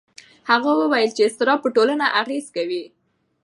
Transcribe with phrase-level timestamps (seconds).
[0.49, 2.83] هغه وویل چې اضطراب په ټولنه اغېز کوي.